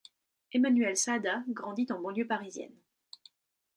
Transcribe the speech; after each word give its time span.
Emmanuelle 0.51 0.95
Saada 0.97 1.43
grandit 1.47 1.91
en 1.91 2.01
banlieue 2.01 2.25
parisienne. 2.25 2.73